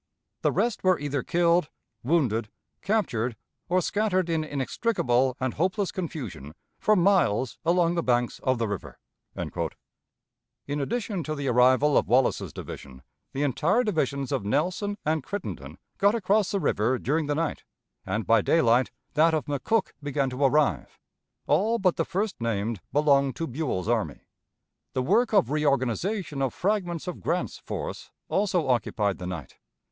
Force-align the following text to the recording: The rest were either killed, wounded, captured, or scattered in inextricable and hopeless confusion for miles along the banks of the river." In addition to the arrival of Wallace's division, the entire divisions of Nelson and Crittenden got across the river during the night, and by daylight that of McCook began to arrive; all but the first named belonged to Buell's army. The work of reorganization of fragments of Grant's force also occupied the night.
The 0.41 0.51
rest 0.51 0.83
were 0.83 0.97
either 0.99 1.21
killed, 1.21 1.69
wounded, 2.03 2.49
captured, 2.81 3.35
or 3.69 3.81
scattered 3.83 4.31
in 4.31 4.43
inextricable 4.43 5.37
and 5.39 5.53
hopeless 5.53 5.91
confusion 5.91 6.55
for 6.79 6.95
miles 6.95 7.59
along 7.63 7.93
the 7.93 8.01
banks 8.01 8.39
of 8.39 8.57
the 8.57 8.67
river." 8.67 8.97
In 10.65 10.79
addition 10.81 11.21
to 11.21 11.35
the 11.35 11.47
arrival 11.49 11.99
of 11.99 12.07
Wallace's 12.07 12.51
division, 12.51 13.03
the 13.33 13.43
entire 13.43 13.83
divisions 13.83 14.31
of 14.31 14.43
Nelson 14.43 14.97
and 15.05 15.21
Crittenden 15.23 15.77
got 15.99 16.15
across 16.15 16.49
the 16.49 16.59
river 16.59 16.97
during 16.97 17.27
the 17.27 17.35
night, 17.35 17.63
and 18.03 18.25
by 18.25 18.41
daylight 18.41 18.89
that 19.13 19.35
of 19.35 19.45
McCook 19.45 19.91
began 20.01 20.31
to 20.31 20.43
arrive; 20.45 20.97
all 21.45 21.77
but 21.77 21.97
the 21.97 22.05
first 22.05 22.41
named 22.41 22.81
belonged 22.91 23.35
to 23.35 23.45
Buell's 23.45 23.87
army. 23.87 24.21
The 24.93 25.03
work 25.03 25.31
of 25.31 25.51
reorganization 25.51 26.41
of 26.41 26.55
fragments 26.55 27.05
of 27.07 27.21
Grant's 27.21 27.59
force 27.59 28.09
also 28.29 28.67
occupied 28.67 29.19
the 29.19 29.27
night. 29.27 29.59